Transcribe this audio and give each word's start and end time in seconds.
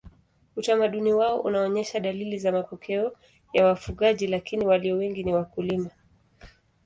Utamaduni 0.55 1.13
wao 1.13 1.39
unaonyesha 1.41 1.99
dalili 1.99 2.39
za 2.39 2.51
mapokeo 2.51 3.11
ya 3.53 3.65
wafugaji 3.65 4.27
lakini 4.27 4.65
walio 4.67 4.97
wengi 4.97 5.23
ni 5.23 5.33
wakulima. 5.33 5.89